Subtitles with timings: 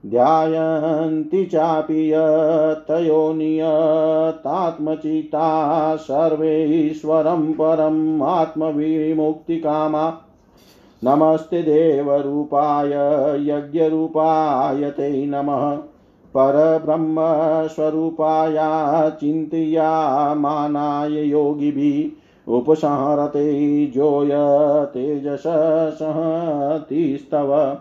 [0.06, 10.18] ध्यायन्ति चापि यत्तयो नियतात्मचिता सर्वेश्वरं परम् आत्मविमुक्तिकामा।
[11.04, 12.90] नमस्ते देवरूपाय,
[13.50, 15.78] यज्ञरूपाय ते नमः।
[16.38, 24.30] परब्रह्मस्वरूपाया चिन्तयामानाय योगिभिः उपसंहरते जोय
[24.86, 27.78] तेजसहतिस्तव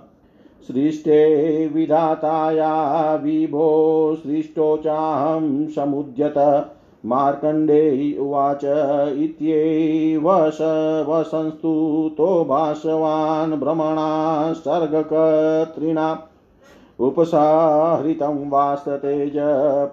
[0.67, 6.69] सृष्टे विधाताया विभो सृष्टो चाहं समुद्यत।
[7.05, 8.61] मार्कण्डेय उवाच
[9.17, 10.31] इत्येव
[11.11, 14.53] वसंस्तुतो भासवान् भ्रमणा
[16.99, 19.33] उपसाहृतं वास्ततेज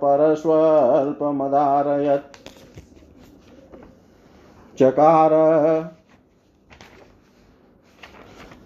[0.05, 2.37] परस्वल्पमदारयत्।
[4.79, 5.31] चकार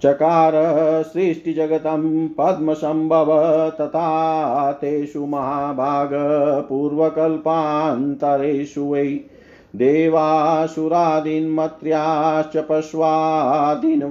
[0.03, 0.53] चकार
[1.03, 3.31] सृष्टिजगतं पद्मसम्भव
[3.81, 6.10] तथा तेषु महाभाग
[6.69, 9.21] पूर्वकल्पान्तरेषु वै
[9.77, 14.03] देवासुरादीन्मत्र्याश्च पश्वादीन्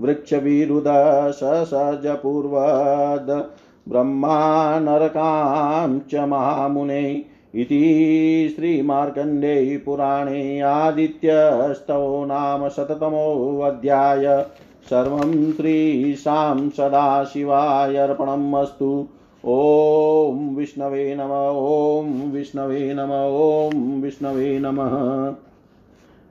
[0.00, 0.84] वृक्षविरुद
[1.32, 3.50] ससजपूर्वद
[3.88, 14.46] ब्रह्मा नरकां च महामुने इति श्रीमार्कण्डेय पुराणे आदित्यस्तवो नाम शततमोऽध्याय
[14.90, 19.06] सर्वं श्रीशां सदाशिवाय अर्पणम् अस्तु।
[19.46, 25.34] ॐ विष्णवे नम, ॐ विष्णवे नम, ॐ विष्णवे नमः।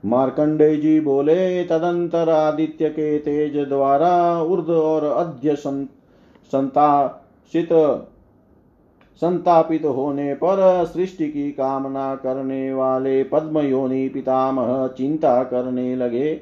[0.04, 5.56] मार्कंडेय जी बोले, तदंतर आदित्य के तेज द्वारा उर्द और अध्य
[7.52, 8.08] संताशित
[9.16, 16.34] संतापित होने पर सृष्टि की कामना करने वाले पद्मयोनि पितामह चिंता करने लगे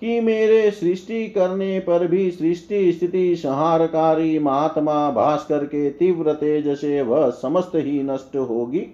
[0.00, 7.02] कि मेरे सृष्टि करने पर भी सृष्टि स्थिति संहारकारी महात्मा भास्कर के तीव्र तेज से
[7.02, 8.86] वह समस्त ही नष्ट होगी।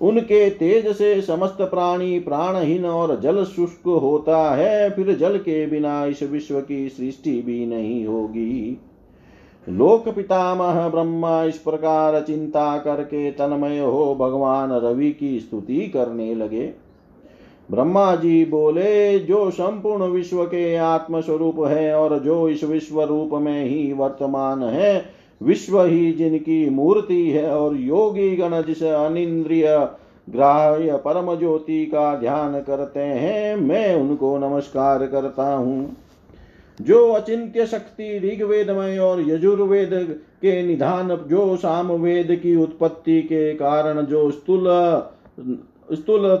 [0.00, 6.04] उनके तेज से समस्त प्राणी प्राणहीन और जल शुष्क होता है, फिर जल के बिना
[6.04, 8.80] इस विश्व की सृष्टि भी नहीं होगी।
[9.68, 16.72] लोक पितामह ब्रह्मा इस प्रकार चिंता करके तन्मय हो भगवान रवि की स्तुति करने लगे।
[17.70, 23.30] ब्रह्मा जी बोले, जो संपूर्ण विश्व के आत्म स्वरूप है और जो इस विश्व रूप
[23.32, 25.04] में ही वर्तमान है,
[25.42, 29.88] विश्व ही जिनकी मूर्ति है और योगी गण जिस अनिंद्रिय
[30.30, 35.96] ग्राह्य परम ज्योति का ध्यान करते हैं, मैं उनको नमस्कार करता हूँ।
[36.82, 39.90] जो अचिंत्य शक्ति ऋग्वेदमय और यजुर्वेद
[40.42, 44.68] के निधान, जो सामवेद की उत्पत्ति के कारण, जो स्थूल
[45.90, 46.34] स्थूल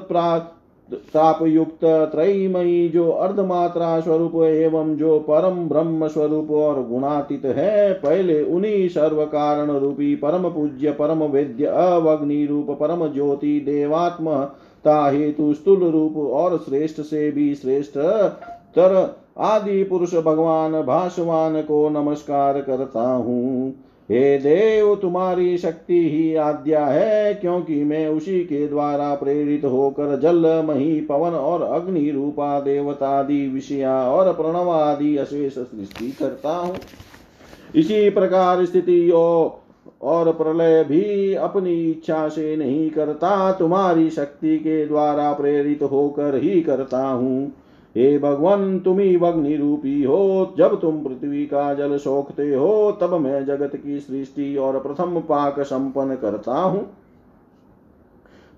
[1.14, 8.42] ताप युक्त त्रयमयी जो अर्धमात्रा स्वरूप एवं जो परम ब्रह्म स्वरूप और गुणातीत है, पहले
[8.44, 14.44] उन्हीं सर्व कारण रूपी परम पूज्य, परम वेद्य, अवग्नि रूप, परम ज्योति, देवात्म
[14.84, 17.98] ता हेतु स्थूल रूप और श्रेष्ठ से भी श्रेष्ठ,
[18.76, 18.94] तर
[19.36, 23.70] आदि पुरुष भगवान भाषवान को नमस्कार करता हूँ।
[24.08, 30.46] हे देव, तुम्हारी शक्ति ही आद्या है, क्योंकि मैं उसी के द्वारा प्रेरित होकर जल,
[30.64, 36.76] मही, पवन और अग्नि रूपा देवतादि विषया और प्रणव आदि अशेष सृष्टि करता हूँ।
[37.74, 45.32] इसी प्रकार स्थिति और प्रलय भी अपनी इच्छा से नहीं करता, तुम्हारी शक्ति के द्वारा
[45.32, 47.52] प्रेरित होकर ही करता हूँ।
[47.96, 53.14] हे भगवान, तुम ही अग्नि रूपी हो। जब तुम पृथ्वी का जल सोखते हो, तब
[53.14, 56.90] मैं जगत की सृष्टि और प्रथम पाक संपन्न करता हूँ।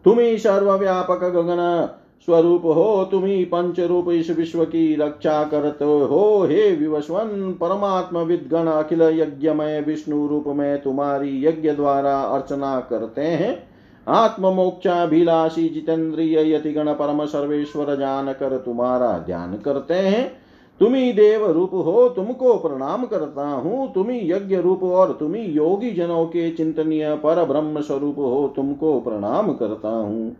[0.04, 1.88] तुम ही सर्वव्यापक गगन
[2.24, 8.18] स्वरूप हो। तुम ही पंच रूप इस विश्व की रक्षा करते हो। हे विवस्वन, परमात्म
[8.18, 13.73] विदगण, अखिल यज्ञमय, विष्णु रूप में तुम्हारी यज्ञ द्वारा अर्चना करते हैं।
[14.08, 20.32] आत्ममोक्षाभिलाषी जितेंद्रिय यतिगण परम सर्वेश्वर जान कर तुम्हारा ध्यान करते हैं।
[20.80, 26.26] तुम्ही देव रूप हो, तुमको प्रणाम करता हूँ। तुम्ही यज्ञ रूप और तुम्ही योगी जनों
[26.26, 30.36] के चिंतनीय पर ब्रह्म स्वरूप हो, तुमको प्रणाम करता हूँ।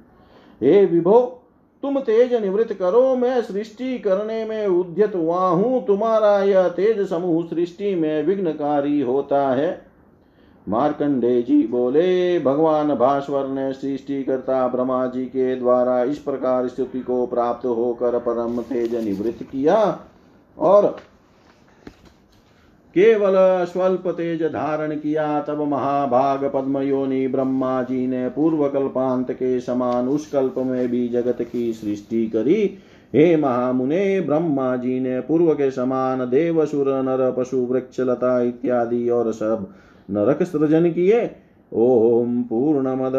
[0.61, 1.41] हे विभो,
[1.83, 7.45] तुम तेज निवृत्त करो, मैं सृष्टि करने में उद्यत हुआ हूँ। तुम्हारा यह तेज समूह
[7.45, 9.94] सृष्टि में विघ्नकारी होता है।
[10.67, 17.01] मार्कंडे जी बोले, भगवान भास्वर ने सृष्टि करता ब्रह्मा जी के द्वारा इस प्रकार स्थिति
[17.01, 19.77] को प्राप्त होकर परम तेज निवृत्त किया
[20.59, 20.87] और
[22.97, 23.35] केवल
[23.65, 30.31] स्वल्प तेज धारण किया, तब महाभाग पद्मयोनि ब्रह्मा जी ने पूर्व कल्पांत के समान उस
[30.31, 32.63] कल्प में भी जगत की सृष्टि करी।
[33.15, 39.09] हे महामुने, ब्रह्मा जी ने पूर्व के समान देव सुर नर, पशु, वृक्ष, लता इत्यादि
[39.09, 39.73] और सब
[40.11, 41.31] नरक सृजन किए।
[41.77, 43.13] ॐ पूर्णमद,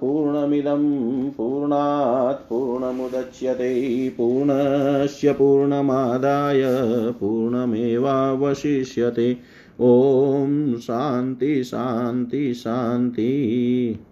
[0.00, 6.62] पूर्णमिदं, पूर्णात् पूर्णमुदच्यते। पूर्णस्य पूर्णमादाय,
[7.12, 9.36] पूर्णमेवावशिष्यते।
[9.80, 13.98] ॐ शान्ति शान्ति शान्ति।